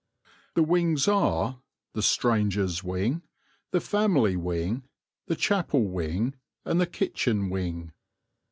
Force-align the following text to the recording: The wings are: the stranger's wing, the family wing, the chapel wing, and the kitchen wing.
The 0.55 0.63
wings 0.63 1.07
are: 1.07 1.61
the 1.93 2.01
stranger's 2.01 2.83
wing, 2.83 3.21
the 3.69 3.79
family 3.79 4.35
wing, 4.35 4.81
the 5.27 5.35
chapel 5.35 5.83
wing, 5.83 6.33
and 6.65 6.81
the 6.81 6.87
kitchen 6.87 7.51
wing. 7.51 7.91